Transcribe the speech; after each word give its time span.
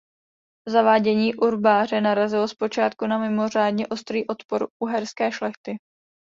Zavádění 0.67 1.35
urbáře 1.35 2.01
narazilo 2.01 2.47
zpočátku 2.47 3.07
na 3.07 3.17
mimořádně 3.17 3.87
ostrý 3.87 4.27
odpor 4.27 4.67
uherské 4.81 5.31
šlechty. 5.31 5.77